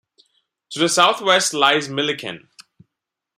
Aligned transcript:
To 0.71 0.79
the 0.79 0.89
southwest 0.89 1.53
lies 1.53 1.87
Millikan. 1.87 2.47